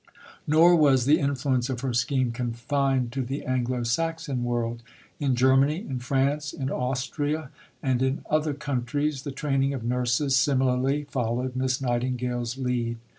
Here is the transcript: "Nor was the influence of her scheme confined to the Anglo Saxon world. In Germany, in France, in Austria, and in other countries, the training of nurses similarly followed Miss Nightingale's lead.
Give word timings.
"Nor 0.57 0.77
was 0.77 1.05
the 1.05 1.19
influence 1.19 1.69
of 1.69 1.81
her 1.81 1.93
scheme 1.93 2.31
confined 2.31 3.11
to 3.11 3.21
the 3.21 3.45
Anglo 3.45 3.83
Saxon 3.83 4.43
world. 4.43 4.81
In 5.19 5.35
Germany, 5.35 5.85
in 5.87 5.99
France, 5.99 6.53
in 6.53 6.71
Austria, 6.71 7.51
and 7.83 8.01
in 8.01 8.25
other 8.27 8.55
countries, 8.55 9.21
the 9.21 9.31
training 9.31 9.75
of 9.75 9.83
nurses 9.83 10.35
similarly 10.35 11.03
followed 11.03 11.55
Miss 11.55 11.79
Nightingale's 11.81 12.57
lead. 12.57 12.97